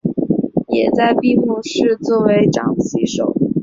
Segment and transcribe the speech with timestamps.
[0.69, 3.35] 也在闭幕式作为掌旗手。